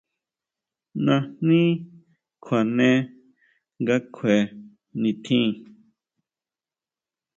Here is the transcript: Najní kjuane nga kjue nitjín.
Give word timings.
Najní 1.05 1.59
kjuane 2.43 2.89
nga 3.81 3.95
kjue 4.13 4.37
nitjín. 5.01 5.49